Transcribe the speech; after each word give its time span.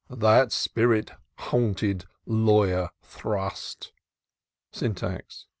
"That 0.27 0.51
spirit 0.51 1.11
haunted 1.37 2.05
Lawyer 2.25 2.89
Thrust'' 3.03 3.91
Syntax. 4.71 5.45